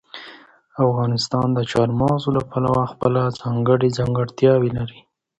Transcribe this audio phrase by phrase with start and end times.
[0.85, 4.99] افغانستان د چار مغز له پلوه خپله ځانګړې ځانګړتیاوې لري.